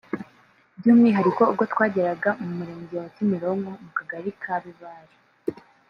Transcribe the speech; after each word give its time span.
By’umwihariko 0.77 1.41
ubwo 1.51 1.63
twageraga 1.71 2.29
mu 2.41 2.49
Murenge 2.57 2.95
wa 3.01 3.07
Kimironko 3.15 3.69
mu 3.83 3.91
Kagari 3.97 4.29
ka 4.41 4.55
Bibare 4.63 5.15